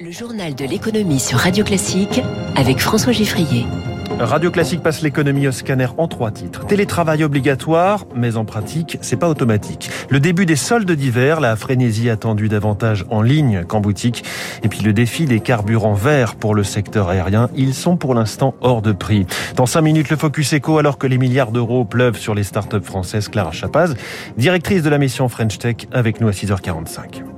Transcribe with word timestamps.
Le 0.00 0.12
journal 0.12 0.54
de 0.54 0.64
l'économie 0.64 1.18
sur 1.18 1.38
Radio 1.38 1.64
Classique 1.64 2.20
avec 2.54 2.78
François 2.78 3.12
Giffrier. 3.12 3.66
Radio 4.20 4.52
Classique 4.52 4.80
passe 4.80 5.02
l'économie 5.02 5.48
au 5.48 5.52
scanner 5.52 5.88
en 5.96 6.06
trois 6.06 6.30
titres. 6.30 6.64
Télétravail 6.66 7.24
obligatoire, 7.24 8.06
mais 8.14 8.36
en 8.36 8.44
pratique, 8.44 8.98
c'est 9.00 9.16
pas 9.16 9.28
automatique. 9.28 9.90
Le 10.08 10.20
début 10.20 10.46
des 10.46 10.54
soldes 10.54 10.90
d'hiver, 10.90 11.40
la 11.40 11.56
frénésie 11.56 12.10
attendue 12.10 12.48
davantage 12.48 13.06
en 13.10 13.22
ligne 13.22 13.64
qu'en 13.64 13.80
boutique. 13.80 14.22
Et 14.62 14.68
puis 14.68 14.82
le 14.82 14.92
défi 14.92 15.24
des 15.24 15.40
carburants 15.40 15.94
verts 15.94 16.36
pour 16.36 16.54
le 16.54 16.62
secteur 16.62 17.08
aérien. 17.08 17.50
Ils 17.56 17.74
sont 17.74 17.96
pour 17.96 18.14
l'instant 18.14 18.54
hors 18.60 18.82
de 18.82 18.92
prix. 18.92 19.26
Dans 19.56 19.66
cinq 19.66 19.82
minutes, 19.82 20.10
le 20.10 20.16
Focus 20.16 20.54
Eco, 20.54 20.78
alors 20.78 20.98
que 20.98 21.08
les 21.08 21.18
milliards 21.18 21.50
d'euros 21.50 21.84
pleuvent 21.84 22.18
sur 22.18 22.36
les 22.36 22.44
startups 22.44 22.84
françaises. 22.84 23.28
Clara 23.28 23.50
Chapaz, 23.50 23.94
directrice 24.36 24.84
de 24.84 24.90
la 24.90 24.98
mission 24.98 25.28
French 25.28 25.58
Tech, 25.58 25.76
avec 25.92 26.20
nous 26.20 26.28
à 26.28 26.32
6h45. 26.32 27.37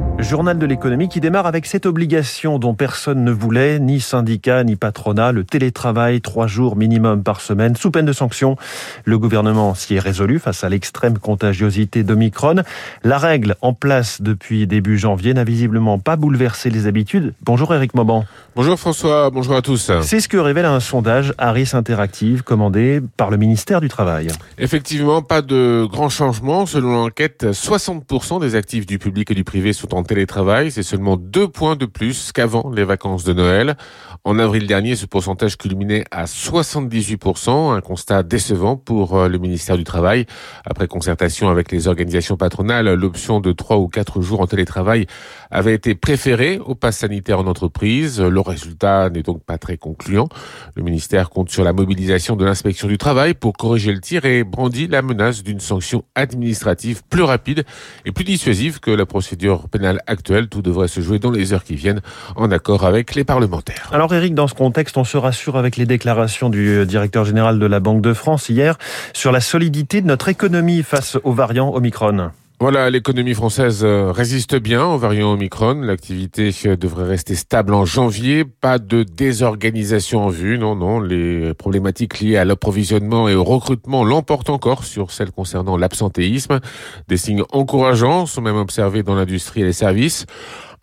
Journal 0.21 0.59
de 0.59 0.65
l'économie 0.67 1.09
qui 1.09 1.19
démarre 1.19 1.47
avec 1.47 1.65
cette 1.65 1.87
obligation 1.87 2.59
dont 2.59 2.75
personne 2.75 3.23
ne 3.23 3.31
voulait, 3.31 3.79
ni 3.79 3.99
syndicat 3.99 4.63
ni 4.63 4.75
patronat, 4.75 5.31
le 5.31 5.43
télétravail 5.43 6.21
trois 6.21 6.45
jours 6.45 6.75
minimum 6.75 7.23
par 7.23 7.41
semaine, 7.41 7.75
sous 7.75 7.89
peine 7.89 8.05
de 8.05 8.13
sanctions. 8.13 8.55
Le 9.03 9.17
gouvernement 9.17 9.73
s'y 9.73 9.95
est 9.95 9.99
résolu 9.99 10.37
face 10.37 10.63
à 10.63 10.69
l'extrême 10.69 11.17
contagiosité 11.17 12.03
d'Omicron. 12.03 12.63
La 13.03 13.17
règle 13.17 13.55
en 13.61 13.73
place 13.73 14.21
depuis 14.21 14.67
début 14.67 14.97
janvier 14.99 15.33
n'a 15.33 15.43
visiblement 15.43 15.97
pas 15.97 16.15
bouleversé 16.15 16.69
les 16.69 16.85
habitudes. 16.85 17.33
Bonjour 17.41 17.73
Eric 17.73 17.95
Mauban. 17.95 18.23
Bonjour 18.55 18.79
François, 18.79 19.31
bonjour 19.31 19.55
à 19.55 19.61
tous. 19.61 19.91
C'est 20.01 20.19
ce 20.19 20.27
que 20.27 20.37
révèle 20.37 20.65
un 20.65 20.79
sondage 20.79 21.33
Harris 21.39 21.71
Interactive 21.73 22.43
commandé 22.43 23.01
par 23.17 23.31
le 23.31 23.37
ministère 23.37 23.81
du 23.81 23.87
Travail. 23.87 24.27
Effectivement, 24.59 25.23
pas 25.23 25.41
de 25.41 25.87
grands 25.89 26.09
changements. 26.09 26.65
Selon 26.67 26.91
l'enquête, 26.91 27.45
60% 27.45 28.39
des 28.39 28.55
actifs 28.55 28.85
du 28.85 28.99
public 28.99 29.31
et 29.31 29.35
du 29.35 29.43
privé 29.43 29.73
sont 29.73 29.95
en 29.95 30.03
télétravail, 30.11 30.71
c'est 30.71 30.83
seulement 30.83 31.15
deux 31.15 31.47
points 31.47 31.77
de 31.77 31.85
plus 31.85 32.33
qu'avant 32.33 32.69
les 32.69 32.83
vacances 32.83 33.23
de 33.23 33.31
Noël. 33.31 33.77
En 34.25 34.39
avril 34.39 34.67
dernier, 34.67 34.97
ce 34.97 35.05
pourcentage 35.05 35.57
culminait 35.57 36.03
à 36.11 36.25
78%, 36.25 37.73
un 37.73 37.79
constat 37.79 38.21
décevant 38.21 38.75
pour 38.75 39.17
euh, 39.17 39.29
le 39.29 39.37
ministère 39.37 39.77
du 39.77 39.85
Travail. 39.85 40.25
Après 40.65 40.89
concertation 40.89 41.47
avec 41.47 41.71
les 41.71 41.87
organisations 41.87 42.35
patronales, 42.35 42.93
l'option 42.93 43.39
de 43.39 43.53
trois 43.53 43.77
ou 43.77 43.87
quatre 43.87 44.21
jours 44.21 44.41
en 44.41 44.47
télétravail 44.47 45.07
avait 45.49 45.73
été 45.73 45.95
préférée 45.95 46.59
au 46.59 46.75
pass 46.75 46.97
sanitaire 46.97 47.39
en 47.39 47.47
entreprise. 47.47 48.19
Le 48.19 48.41
résultat 48.41 49.09
n'est 49.09 49.23
donc 49.23 49.45
pas 49.45 49.57
très 49.57 49.77
concluant. 49.77 50.27
Le 50.75 50.83
ministère 50.83 51.29
compte 51.29 51.49
sur 51.49 51.63
la 51.63 51.71
mobilisation 51.71 52.35
de 52.35 52.43
l'inspection 52.43 52.89
du 52.89 52.97
travail 52.97 53.33
pour 53.33 53.53
corriger 53.53 53.93
le 53.93 54.01
tir 54.01 54.25
et 54.25 54.43
brandit 54.43 54.87
la 54.87 55.01
menace 55.01 55.41
d'une 55.41 55.61
sanction 55.61 56.03
administrative 56.15 57.01
plus 57.09 57.23
rapide 57.23 57.63
et 58.05 58.11
plus 58.11 58.25
dissuasive 58.25 58.81
que 58.81 58.91
la 58.91 59.05
procédure 59.05 59.69
pénale 59.69 60.00
actuelle. 60.07 60.47
Tout 60.47 60.61
devrait 60.61 60.87
se 60.87 61.01
jouer 61.01 61.19
dans 61.19 61.31
les 61.31 61.53
heures 61.53 61.63
qui 61.63 61.75
viennent 61.75 62.01
en 62.35 62.51
accord 62.51 62.85
avec 62.85 63.15
les 63.15 63.23
parlementaires. 63.23 63.89
Alors 63.91 64.13
Eric, 64.13 64.35
dans 64.35 64.47
ce 64.47 64.53
contexte, 64.53 64.97
on 64.97 65.03
se 65.03 65.17
rassure 65.17 65.57
avec 65.57 65.77
les 65.77 65.85
déclarations 65.85 66.49
du 66.49 66.85
directeur 66.85 67.25
général 67.25 67.59
de 67.59 67.65
la 67.65 67.79
Banque 67.79 68.01
de 68.01 68.13
France 68.13 68.49
hier 68.49 68.77
sur 69.13 69.31
la 69.31 69.41
solidité 69.41 70.01
de 70.01 70.07
notre 70.07 70.29
économie 70.29 70.83
face 70.83 71.17
aux 71.23 71.33
variants 71.33 71.73
Omicron. 71.73 72.31
Voilà, 72.61 72.91
l'économie 72.91 73.33
française 73.33 73.83
euh, 73.83 74.11
résiste 74.11 74.55
bien 74.55 74.85
aux 74.85 74.99
variants 74.99 75.31
Omicron. 75.31 75.81
L'activité 75.81 76.51
euh, 76.67 76.77
devrait 76.77 77.07
rester 77.07 77.33
stable 77.33 77.73
en 77.73 77.85
janvier. 77.85 78.45
Pas 78.45 78.77
de 78.77 79.01
désorganisation 79.01 80.25
en 80.25 80.29
vue. 80.29 80.59
Non, 80.59 80.75
non. 80.75 80.99
Les 80.99 81.55
problématiques 81.55 82.19
liées 82.19 82.37
à 82.37 82.45
l'approvisionnement 82.45 83.27
et 83.27 83.33
au 83.33 83.43
recrutement 83.43 84.03
l'emportent 84.03 84.51
encore 84.51 84.83
sur 84.83 85.09
celles 85.09 85.31
concernant 85.31 85.75
l'absentéisme. 85.75 86.59
Des 87.07 87.17
signes 87.17 87.41
encourageants 87.51 88.27
sont 88.27 88.43
même 88.43 88.57
observés 88.57 89.01
dans 89.01 89.15
l'industrie 89.15 89.61
et 89.61 89.65
les 89.65 89.73
services. 89.73 90.27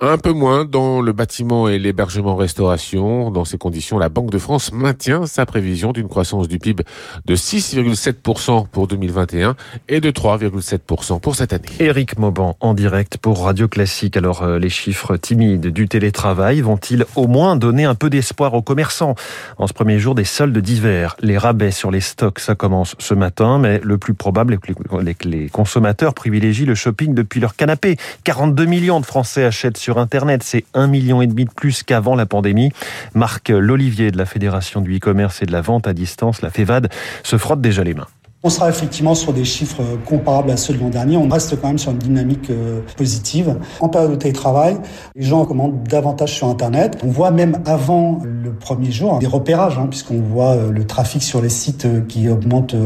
Un 0.01 0.17
peu 0.17 0.31
moins 0.31 0.65
dans 0.65 1.01
le 1.01 1.11
bâtiment 1.11 1.69
et 1.69 1.77
l'hébergement-restauration. 1.77 3.33
Dans 3.33 3.45
ces 3.45 3.59
conditions, 3.59 3.99
la 3.99 4.09
Banque 4.09 4.31
de 4.31 4.39
France 4.39 4.73
maintient 4.73 5.27
sa 5.27 5.45
prévision 5.45 5.91
d'une 5.91 6.07
croissance 6.07 6.47
du 6.47 6.61
PIB 6.61 6.85
de 7.27 7.35
6,7% 7.35 8.69
pour 8.69 8.87
2021 8.87 9.57
et 9.89 10.01
de 10.01 10.13
3,7% 10.13 11.19
pour 11.19 11.35
cette 11.35 11.53
année. 11.53 11.67
Éric 11.81 12.17
Mauban 12.17 12.57
en 12.61 12.75
direct 12.75 13.19
pour 13.19 13.43
Radio 13.43 13.67
Classique. 13.67 14.17
Alors, 14.17 14.45
euh, 14.45 14.61
les 14.61 14.69
chiffres 14.69 15.17
timides 15.17 15.67
du 15.67 15.89
télétravail 15.89 16.61
vont-ils 16.61 17.05
au 17.17 17.27
moins 17.27 17.57
donner 17.57 17.85
un 17.85 17.97
peu 17.97 18.09
d'espoir 18.09 18.55
aux 18.55 18.63
commerçants? 18.63 19.17
En 19.57 19.67
ce 19.67 19.73
premier 19.73 19.99
jour 19.99 20.15
des 20.15 20.23
soldes 20.23 20.59
d'hiver, 20.59 21.17
les 21.19 21.39
rabais 21.39 21.73
sur 21.73 21.91
les 21.91 22.03
stocks, 22.03 22.39
ça 22.39 22.55
commence 22.55 22.95
ce 23.01 23.15
matin, 23.15 23.59
mais 23.59 23.81
le 23.83 23.99
plus 23.99 24.15
probable 24.15 24.55
est 24.55 25.15
que 25.15 25.29
les 25.29 25.49
consommateurs 25.49 26.15
privilégient 26.15 26.67
le 26.67 26.77
shopping 26.77 27.15
depuis 27.15 27.41
leur 27.41 27.57
canapé. 27.57 27.97
42 28.23 28.65
millions 28.65 29.01
de 29.01 29.07
Français 29.07 29.45
achètent 29.45 29.88
sur 29.89 29.97
Internet. 29.97 30.43
C'est 30.43 30.67
un 30.75 30.87
million 30.87 31.23
et 31.23 31.27
demi 31.27 31.47
de 31.47 31.51
plus 31.51 31.83
qu'avant 31.83 32.15
la 32.15 32.27
pandémie. 32.27 32.73
Marc 33.15 33.49
Lolivier 33.49 34.11
de 34.11 34.19
la 34.19 34.27
Fédération 34.27 34.83
du 34.83 34.99
e-commerce 34.99 35.41
et 35.41 35.47
de 35.47 35.53
la 35.53 35.63
vente 35.63 35.87
à 35.87 35.95
distance, 35.95 36.43
la 36.43 36.51
FEVAD, 36.51 36.91
se 37.23 37.39
frotte 37.39 37.63
déjà 37.63 37.85
les 37.85 37.95
mains. 37.95 38.07
On 38.45 38.51
sera 38.51 38.69
effectivement 38.69 39.17
sur 39.17 39.33
des 39.33 39.45
chiffres 39.45 39.83
comparables 40.07 40.53
à 40.53 40.57
ceux 40.57 40.73
de 40.73 40.79
l'an 40.79 40.91
dernier. 40.91 41.17
On 41.17 41.29
reste 41.29 41.61
quand 41.61 41.67
même 41.67 41.79
sur 41.79 41.91
une 41.91 41.99
dynamique 41.99 42.51
euh, 42.51 42.83
positive. 42.97 43.57
En 43.81 43.89
période 43.89 44.13
de 44.13 44.17
télétravail, 44.17 44.77
les 45.17 45.25
gens 45.25 45.45
commandent 45.45 45.83
davantage 45.83 46.35
sur 46.35 46.47
Internet. 46.47 46.99
On 47.03 47.09
voit 47.09 47.33
même 47.33 47.61
avant 47.67 48.21
le 48.23 48.53
premier 48.53 48.93
jour 48.93 49.19
des 49.19 49.27
repérages, 49.27 49.77
hein, 49.77 49.89
puisqu'on 49.91 50.21
voit 50.21 50.53
euh, 50.53 50.71
le 50.71 50.87
trafic 50.87 51.21
sur 51.21 51.43
les 51.43 51.49
sites 51.49 51.87
euh, 51.87 52.01
qui 52.07 52.29
augmente 52.29 52.77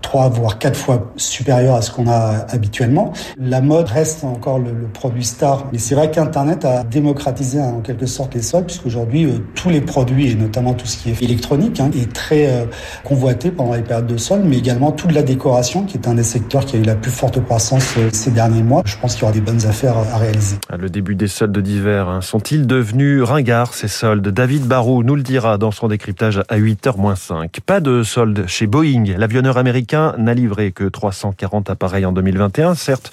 trois 0.00 0.30
voire 0.30 0.58
quatre 0.58 0.78
fois 0.78 1.12
supérieur 1.16 1.74
à 1.74 1.82
ce 1.82 1.90
qu'on 1.90 2.08
a 2.08 2.46
habituellement. 2.48 3.12
La 3.38 3.60
mode 3.60 3.88
reste 3.88 4.24
encore 4.24 4.58
le, 4.58 4.88
produit 4.94 5.24
star, 5.24 5.66
mais 5.70 5.78
c'est 5.78 5.94
vrai 5.94 6.10
qu'Internet 6.10 6.64
a 6.64 6.82
démocratisé 6.82 7.60
en 7.60 7.80
quelque 7.80 8.06
sorte 8.06 8.34
les 8.34 8.42
soldes, 8.42 8.66
puisqu'aujourd'hui 8.66 9.28
tous 9.54 9.68
les 9.68 9.82
produits 9.82 10.30
et 10.30 10.34
notamment 10.34 10.72
tout 10.72 10.86
ce 10.86 10.96
qui 10.96 11.10
est 11.10 11.22
électronique 11.22 11.78
hein, 11.80 11.90
est 11.94 12.10
très 12.12 12.68
convoité 13.02 13.50
pendant 13.50 13.74
les 13.74 13.82
périodes 13.82 14.06
de 14.06 14.16
soldes, 14.16 14.44
mais 14.46 14.56
également 14.56 14.93
toute 14.96 15.12
la 15.12 15.22
décoration, 15.22 15.84
qui 15.84 15.96
est 15.96 16.08
un 16.08 16.14
des 16.14 16.22
secteurs 16.22 16.64
qui 16.64 16.76
a 16.76 16.78
eu 16.78 16.82
la 16.82 16.94
plus 16.94 17.10
forte 17.10 17.42
croissance 17.44 17.94
euh, 17.98 18.08
ces 18.12 18.30
derniers 18.30 18.62
mois. 18.62 18.82
Je 18.84 18.96
pense 18.96 19.14
qu'il 19.14 19.22
y 19.22 19.24
aura 19.24 19.32
des 19.32 19.40
bonnes 19.40 19.66
affaires 19.66 19.96
à 19.96 20.18
réaliser. 20.18 20.56
Ah, 20.70 20.76
le 20.76 20.88
début 20.88 21.14
des 21.14 21.28
soldes 21.28 21.58
d'hiver, 21.58 22.08
hein. 22.08 22.20
sont-ils 22.20 22.66
devenus 22.66 23.22
ringards 23.22 23.74
ces 23.74 23.88
soldes? 23.88 24.28
David 24.28 24.64
Barou 24.64 25.02
nous 25.02 25.16
le 25.16 25.22
dira 25.22 25.58
dans 25.58 25.70
son 25.70 25.88
décryptage 25.88 26.42
à 26.48 26.58
8h-5. 26.58 27.60
Pas 27.60 27.80
de 27.80 28.02
soldes 28.02 28.44
chez 28.46 28.66
Boeing. 28.66 29.04
L'avionneur 29.16 29.58
américain 29.58 30.14
n'a 30.18 30.34
livré 30.34 30.72
que 30.72 30.84
340 30.84 31.70
appareils 31.70 32.06
en 32.06 32.12
2021. 32.12 32.74
Certes, 32.74 33.10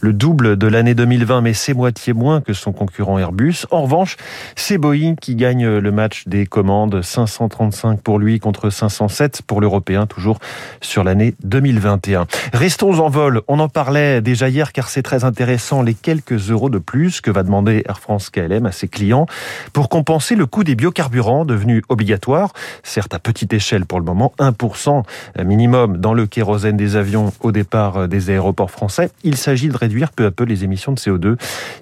le 0.00 0.12
double 0.12 0.56
de 0.56 0.66
l'année 0.66 0.94
2020, 0.94 1.40
mais 1.40 1.54
c'est 1.54 1.74
moitié 1.74 2.12
moins 2.12 2.40
que 2.40 2.52
son 2.52 2.72
concurrent 2.72 3.18
Airbus. 3.18 3.66
En 3.70 3.82
revanche, 3.82 4.16
c'est 4.56 4.78
Boeing 4.78 5.14
qui 5.20 5.36
gagne 5.36 5.78
le 5.78 5.92
match 5.92 6.24
des 6.26 6.46
commandes. 6.46 7.02
535 7.02 8.00
pour 8.02 8.18
lui 8.18 8.40
contre 8.40 8.70
507 8.70 9.42
pour 9.46 9.60
l'Européen, 9.60 10.06
toujours 10.06 10.38
sur 10.80 11.04
l'année 11.04 11.21
2021. 11.42 12.26
Restons 12.52 12.98
en 12.98 13.08
vol. 13.08 13.42
On 13.48 13.58
en 13.58 13.68
parlait 13.68 14.20
déjà 14.20 14.48
hier 14.48 14.72
car 14.72 14.88
c'est 14.88 15.02
très 15.02 15.24
intéressant 15.24 15.82
les 15.82 15.94
quelques 15.94 16.50
euros 16.50 16.70
de 16.70 16.78
plus 16.78 17.20
que 17.20 17.30
va 17.30 17.42
demander 17.42 17.82
Air 17.88 17.98
France 17.98 18.30
KLM 18.30 18.66
à 18.66 18.72
ses 18.72 18.88
clients 18.88 19.26
pour 19.72 19.88
compenser 19.88 20.34
le 20.34 20.46
coût 20.46 20.64
des 20.64 20.74
biocarburants 20.74 21.44
devenus 21.44 21.82
obligatoires, 21.88 22.52
certes 22.82 23.14
à 23.14 23.18
petite 23.18 23.52
échelle 23.52 23.86
pour 23.86 23.98
le 23.98 24.04
moment, 24.04 24.32
1% 24.38 25.02
minimum 25.44 25.98
dans 25.98 26.14
le 26.14 26.26
kérosène 26.26 26.76
des 26.76 26.96
avions 26.96 27.32
au 27.40 27.52
départ 27.52 28.08
des 28.08 28.30
aéroports 28.30 28.70
français. 28.70 29.10
Il 29.24 29.36
s'agit 29.36 29.68
de 29.68 29.76
réduire 29.76 30.10
peu 30.12 30.26
à 30.26 30.30
peu 30.30 30.44
les 30.44 30.64
émissions 30.64 30.92
de 30.92 30.98
CO2. 30.98 31.36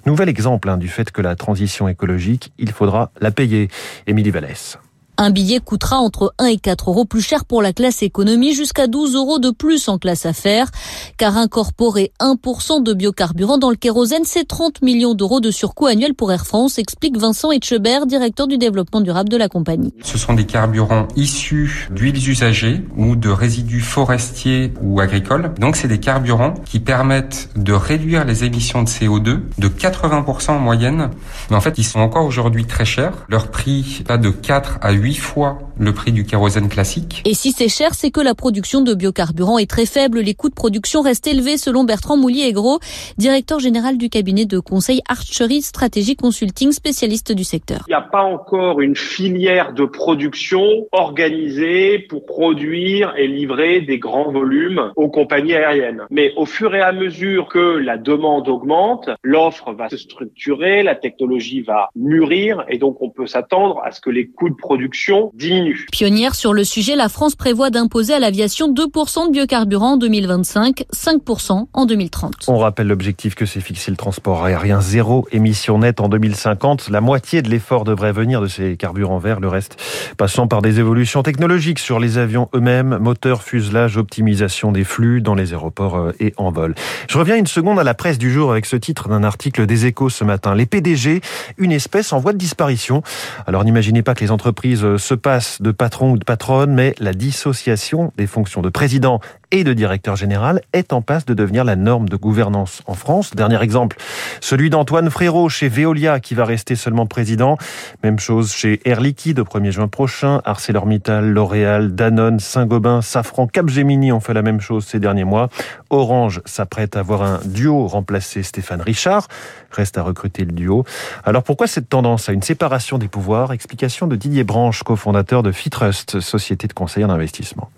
Nouvel 0.05 0.29
exemple 0.29 0.69
hein, 0.69 0.77
du 0.77 0.87
fait 0.87 1.11
que 1.11 1.21
la 1.21 1.35
transition 1.35 1.87
écologique, 1.87 2.51
il 2.57 2.71
faudra 2.71 3.11
la 3.19 3.31
payer. 3.31 3.69
Émilie 4.07 4.31
Vallès. 4.31 4.77
Un 5.17 5.29
billet 5.29 5.59
coûtera 5.59 5.97
entre 5.97 6.33
1 6.39 6.45
et 6.45 6.57
4 6.57 6.89
euros 6.89 7.05
plus 7.05 7.21
cher 7.21 7.45
pour 7.45 7.61
la 7.61 7.73
classe 7.73 8.01
économie, 8.01 8.55
jusqu'à 8.55 8.87
12 8.87 9.15
euros 9.15 9.39
de 9.39 9.51
plus 9.51 9.87
en 9.87 9.97
classe 9.97 10.25
affaires. 10.25 10.71
Car 11.17 11.37
incorporer 11.37 12.11
1% 12.19 12.81
de 12.81 12.93
biocarburant 12.93 13.57
dans 13.57 13.69
le 13.69 13.75
kérosène, 13.75 14.23
c'est 14.23 14.47
30 14.47 14.81
millions 14.81 15.13
d'euros 15.13 15.39
de 15.39 15.51
surcoût 15.51 15.85
annuel 15.85 16.15
pour 16.15 16.31
Air 16.31 16.47
France, 16.47 16.79
explique 16.79 17.17
Vincent 17.17 17.51
Etchebert, 17.51 18.07
directeur 18.07 18.47
du 18.47 18.57
développement 18.57 19.01
durable 19.01 19.29
de 19.29 19.37
la 19.37 19.47
compagnie. 19.47 19.93
Ce 20.03 20.17
sont 20.17 20.33
des 20.33 20.45
carburants 20.45 21.07
issus 21.15 21.87
d'huiles 21.91 22.29
usagées 22.29 22.81
ou 22.97 23.15
de 23.15 23.29
résidus 23.29 23.81
forestiers 23.81 24.73
ou 24.81 25.01
agricoles. 25.01 25.53
Donc 25.59 25.75
c'est 25.75 25.87
des 25.87 25.99
carburants 25.99 26.55
qui 26.65 26.79
permettent 26.79 27.49
de 27.55 27.73
réduire 27.73 28.25
les 28.25 28.43
émissions 28.43 28.81
de 28.81 28.89
CO2 28.89 29.41
de 29.57 29.67
80% 29.67 30.51
en 30.51 30.59
moyenne. 30.59 31.09
Mais 31.49 31.55
en 31.55 31.61
fait, 31.61 31.77
ils 31.77 31.83
sont 31.83 31.99
encore 31.99 32.25
aujourd'hui 32.25 32.65
très 32.65 32.85
chers. 32.85 33.13
Leur 33.29 33.49
prix 33.49 34.03
va 34.07 34.17
de 34.17 34.29
4 34.29 34.79
à 34.81 34.91
8 34.91 35.00
huit 35.01 35.15
fois 35.15 35.57
le 35.79 35.93
prix 35.93 36.11
du 36.11 36.25
kérosène 36.25 36.69
classique. 36.69 37.23
Et 37.25 37.33
si 37.33 37.51
c'est 37.51 37.67
cher, 37.67 37.95
c'est 37.95 38.11
que 38.11 38.21
la 38.21 38.35
production 38.35 38.81
de 38.81 38.93
biocarburants 38.93 39.57
est 39.57 39.69
très 39.69 39.87
faible. 39.87 40.19
Les 40.19 40.35
coûts 40.35 40.49
de 40.49 40.53
production 40.53 41.01
restent 41.01 41.25
élevés 41.25 41.57
selon 41.57 41.83
Bertrand 41.83 42.17
Moulier-Gros, 42.17 42.79
directeur 43.17 43.59
général 43.59 43.97
du 43.97 44.09
cabinet 44.09 44.45
de 44.45 44.59
conseil 44.59 45.01
Archery 45.09 45.63
Strategy 45.63 46.15
Consulting, 46.15 46.71
spécialiste 46.71 47.31
du 47.31 47.43
secteur. 47.43 47.79
Il 47.87 47.91
n'y 47.91 47.95
a 47.95 48.01
pas 48.01 48.23
encore 48.23 48.79
une 48.79 48.95
filière 48.95 49.73
de 49.73 49.85
production 49.85 50.61
organisée 50.91 51.97
pour 52.07 52.25
produire 52.25 53.13
et 53.17 53.27
livrer 53.27 53.81
des 53.81 53.97
grands 53.97 54.31
volumes 54.31 54.91
aux 54.95 55.09
compagnies 55.09 55.55
aériennes. 55.55 56.03
Mais 56.11 56.31
au 56.37 56.45
fur 56.45 56.75
et 56.75 56.81
à 56.81 56.91
mesure 56.91 57.47
que 57.47 57.77
la 57.77 57.97
demande 57.97 58.47
augmente, 58.47 59.09
l'offre 59.23 59.73
va 59.73 59.89
se 59.89 59.97
structurer, 59.97 60.83
la 60.83 60.95
technologie 60.95 61.61
va 61.61 61.89
mûrir 61.95 62.63
et 62.69 62.77
donc 62.77 63.01
on 63.01 63.09
peut 63.09 63.25
s'attendre 63.25 63.81
à 63.83 63.91
ce 63.91 63.99
que 63.99 64.11
les 64.11 64.27
coûts 64.27 64.49
de 64.49 64.55
production 64.55 64.90
diminuent. 65.33 65.85
Pionnière 65.91 66.35
sur 66.35 66.53
le 66.53 66.63
sujet, 66.63 66.95
la 66.95 67.09
France 67.09 67.35
prévoit 67.35 67.69
d'imposer 67.69 68.13
à 68.13 68.19
l'aviation 68.19 68.71
2% 68.71 69.27
de 69.27 69.31
biocarburant 69.31 69.93
en 69.93 69.97
2025, 69.97 70.85
5% 70.93 71.67
en 71.73 71.85
2030. 71.85 72.33
On 72.47 72.57
rappelle 72.57 72.87
l'objectif 72.87 73.35
que 73.35 73.45
s'est 73.45 73.61
fixé 73.61 73.91
le 73.91 73.97
transport 73.97 74.43
aérien 74.43 74.81
zéro 74.81 75.27
émission 75.31 75.79
nette 75.79 75.99
en 75.99 76.09
2050. 76.09 76.89
La 76.89 77.01
moitié 77.01 77.41
de 77.41 77.49
l'effort 77.49 77.83
devrait 77.83 78.11
venir 78.11 78.41
de 78.41 78.47
ces 78.47 78.77
carburants 78.77 79.19
verts, 79.19 79.39
le 79.39 79.47
reste 79.47 79.77
passant 80.17 80.47
par 80.47 80.61
des 80.61 80.79
évolutions 80.79 81.23
technologiques 81.23 81.79
sur 81.79 81.99
les 81.99 82.17
avions 82.17 82.49
eux-mêmes, 82.55 82.97
moteurs, 82.97 83.43
fuselage, 83.43 83.97
optimisation 83.97 84.71
des 84.71 84.83
flux 84.83 85.21
dans 85.21 85.35
les 85.35 85.53
aéroports 85.53 85.97
euh, 85.97 86.11
et 86.19 86.33
en 86.37 86.51
vol. 86.51 86.75
Je 87.09 87.17
reviens 87.17 87.35
une 87.35 87.47
seconde 87.47 87.79
à 87.79 87.83
la 87.83 87.93
presse 87.93 88.17
du 88.17 88.31
jour 88.31 88.51
avec 88.51 88.65
ce 88.65 88.75
titre 88.75 89.09
d'un 89.09 89.23
article 89.23 89.65
des 89.65 89.85
Échos 89.85 90.09
ce 90.09 90.23
matin. 90.23 90.55
Les 90.55 90.65
PDG, 90.65 91.21
une 91.57 91.71
espèce 91.71 92.13
en 92.13 92.19
voie 92.19 92.33
de 92.33 92.37
disparition. 92.37 93.03
Alors 93.47 93.63
n'imaginez 93.63 94.01
pas 94.01 94.13
que 94.13 94.23
les 94.23 94.31
entreprises 94.31 94.80
se 94.97 95.13
passent 95.13 95.61
de 95.61 95.71
patron 95.71 96.11
ou 96.11 96.17
de 96.17 96.23
patronne, 96.23 96.73
mais 96.73 96.95
la 96.99 97.13
dissociation 97.13 98.11
des 98.17 98.27
fonctions 98.27 98.61
de 98.61 98.69
président 98.69 99.19
et 99.51 99.63
de 99.63 99.73
directeur 99.73 100.15
général 100.15 100.61
est 100.73 100.93
en 100.93 101.01
passe 101.01 101.25
de 101.25 101.33
devenir 101.33 101.63
la 101.63 101.75
norme 101.75 102.09
de 102.09 102.15
gouvernance 102.15 102.81
en 102.87 102.93
France. 102.93 103.35
Dernier 103.35 103.61
exemple, 103.61 103.97
celui 104.39 104.69
d'Antoine 104.69 105.09
Frérot 105.09 105.49
chez 105.49 105.69
Veolia 105.69 106.19
qui 106.19 106.33
va 106.33 106.45
rester 106.45 106.75
seulement 106.75 107.05
président. 107.05 107.57
Même 108.03 108.19
chose 108.19 108.53
chez 108.53 108.81
Air 108.85 109.01
Liquide 109.01 109.39
au 109.39 109.43
1er 109.43 109.71
juin 109.71 109.87
prochain. 109.87 110.41
ArcelorMittal, 110.45 111.29
L'Oréal, 111.29 111.93
Danone, 111.93 112.39
Saint-Gobain, 112.39 113.01
Safran, 113.01 113.47
Capgemini 113.47 114.11
ont 114.11 114.19
fait 114.19 114.33
la 114.33 114.41
même 114.41 114.61
chose 114.61 114.85
ces 114.85 114.99
derniers 114.99 115.25
mois. 115.25 115.49
Orange 115.89 116.41
s'apprête 116.45 116.95
à 116.95 116.99
avoir 116.99 117.21
un 117.21 117.39
duo 117.45 117.87
remplacer 117.87 118.43
Stéphane 118.43 118.81
Richard. 118.81 119.27
Reste 119.71 119.97
à 119.97 120.03
recruter 120.03 120.45
le 120.45 120.51
duo. 120.51 120.85
Alors 121.23 121.43
pourquoi 121.43 121.67
cette 121.67 121.89
tendance 121.89 122.29
à 122.29 122.31
une 122.31 122.41
séparation 122.41 122.97
des 122.97 123.07
pouvoirs? 123.07 123.51
Explication 123.51 124.07
de 124.07 124.15
Didier 124.15 124.43
Branche, 124.43 124.83
cofondateur 124.83 125.43
de 125.43 125.51
Fitrust, 125.51 126.19
société 126.19 126.67
de 126.67 126.73
conseil 126.73 127.03
en 127.03 127.09
investissement. 127.09 127.69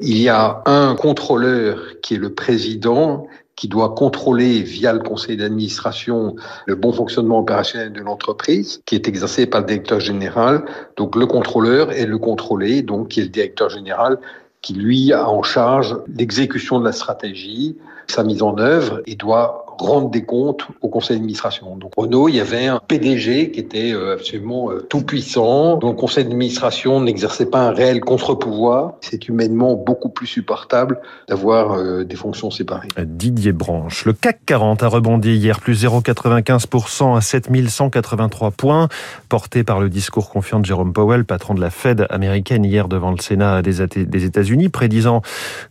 Il 0.00 0.18
y 0.18 0.28
a 0.28 0.62
un 0.66 0.94
contrôleur 0.94 2.00
qui 2.02 2.14
est 2.14 2.18
le 2.18 2.32
président 2.32 3.26
qui 3.56 3.66
doit 3.66 3.94
contrôler 3.96 4.62
via 4.62 4.92
le 4.92 5.00
conseil 5.00 5.36
d'administration 5.36 6.36
le 6.66 6.76
bon 6.76 6.92
fonctionnement 6.92 7.40
opérationnel 7.40 7.92
de 7.92 8.00
l'entreprise, 8.00 8.80
qui 8.86 8.94
est 8.94 9.08
exercé 9.08 9.46
par 9.46 9.62
le 9.62 9.66
directeur 9.66 9.98
général. 9.98 10.64
Donc 10.96 11.16
le 11.16 11.26
contrôleur 11.26 11.90
est 11.90 12.06
le 12.06 12.18
contrôlé, 12.18 12.82
donc 12.82 13.08
qui 13.08 13.20
est 13.20 13.24
le 13.24 13.30
directeur 13.30 13.68
général, 13.68 14.18
qui 14.62 14.74
lui 14.74 15.12
a 15.12 15.28
en 15.28 15.42
charge 15.42 15.98
l'exécution 16.06 16.78
de 16.78 16.84
la 16.84 16.92
stratégie, 16.92 17.76
sa 18.06 18.22
mise 18.22 18.42
en 18.42 18.56
œuvre 18.58 19.02
et 19.06 19.16
doit 19.16 19.66
rendre 19.78 20.10
des 20.10 20.24
comptes 20.24 20.66
au 20.82 20.88
conseil 20.88 21.16
d'administration. 21.16 21.76
Donc 21.76 21.92
Renault, 21.96 22.28
il 22.28 22.36
y 22.36 22.40
avait 22.40 22.66
un 22.66 22.80
PDG 22.86 23.50
qui 23.50 23.60
était 23.60 23.92
euh, 23.92 24.14
absolument 24.14 24.70
euh, 24.70 24.80
tout 24.88 25.02
puissant, 25.02 25.76
dont 25.76 25.90
le 25.90 25.96
conseil 25.96 26.24
d'administration 26.24 27.00
n'exerçait 27.00 27.46
pas 27.46 27.60
un 27.60 27.70
réel 27.70 28.00
contre-pouvoir. 28.00 28.94
C'est 29.00 29.28
humainement 29.28 29.74
beaucoup 29.74 30.08
plus 30.08 30.26
supportable 30.26 31.00
d'avoir 31.28 31.72
euh, 31.72 32.04
des 32.04 32.16
fonctions 32.16 32.50
séparées. 32.50 32.88
Didier 32.98 33.52
Branche. 33.52 34.04
Le 34.04 34.12
CAC 34.12 34.40
40 34.46 34.82
a 34.82 34.88
rebondi 34.88 35.36
hier 35.36 35.60
plus 35.60 35.84
0,95% 35.84 37.16
à 37.16 37.20
7183 37.20 38.50
points, 38.50 38.88
porté 39.28 39.64
par 39.64 39.80
le 39.80 39.88
discours 39.88 40.30
confiant 40.30 40.60
de 40.60 40.66
Jérôme 40.66 40.92
Powell, 40.92 41.24
patron 41.24 41.54
de 41.54 41.60
la 41.60 41.70
Fed 41.70 42.06
américaine 42.10 42.64
hier 42.64 42.88
devant 42.88 43.10
le 43.10 43.18
Sénat 43.18 43.62
des 43.62 44.24
États-Unis, 44.24 44.68
prédisant 44.68 45.22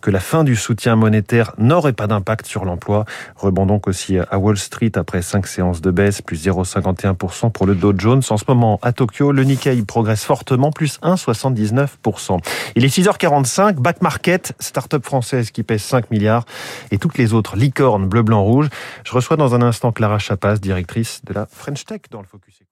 que 0.02 0.12
la 0.12 0.20
fin 0.20 0.44
du 0.44 0.56
soutien 0.56 0.96
monétaire 0.96 1.54
n'aurait 1.58 1.94
pas 1.94 2.08
d'impact 2.08 2.46
sur 2.46 2.66
l'emploi. 2.66 3.06
Rebond 3.36 3.66
donc 3.66 3.88
aussi 3.88 3.97
à 4.30 4.38
Wall 4.38 4.58
Street 4.58 4.92
après 4.96 5.22
cinq 5.22 5.48
séances 5.48 5.82
de 5.82 5.92
baisse, 5.92 6.22
plus 6.22 6.46
0,51% 6.48 7.52
pour 7.52 7.66
le 7.66 7.76
Dow 7.76 7.94
Jones. 7.98 8.22
En 8.30 8.38
ce 8.38 8.44
moment, 8.48 8.80
à 8.82 8.92
Tokyo, 8.92 9.32
le 9.32 9.44
Nikkei 9.44 9.82
progresse 9.84 10.24
fortement, 10.24 10.72
plus 10.72 11.00
1,79%. 11.02 12.40
Il 12.76 12.86
est 12.86 12.96
6h45, 12.96 13.76
back 13.76 14.02
market, 14.02 14.54
start-up 14.60 15.04
française 15.04 15.52
qui 15.52 15.64
pèse 15.64 15.82
5 15.82 16.12
milliards 16.12 16.46
et 16.92 16.98
toutes 16.98 17.18
les 17.18 17.34
autres 17.34 17.56
licornes 17.56 18.08
bleu, 18.08 18.22
blanc, 18.22 18.44
rouge. 18.44 18.70
Je 19.04 19.12
reçois 19.12 19.38
dans 19.38 19.56
un 19.56 19.62
instant 19.62 19.92
Clara 19.92 20.20
Chapas, 20.20 20.58
directrice 20.58 21.22
de 21.26 21.34
la 21.34 21.46
French 21.46 21.86
Tech 21.86 22.02
dans 22.12 22.22
le 22.22 22.28
Focus. 22.28 22.67